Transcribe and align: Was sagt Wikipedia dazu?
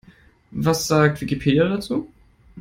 Was 0.49 0.87
sagt 0.87 1.21
Wikipedia 1.21 1.67
dazu? 1.69 2.11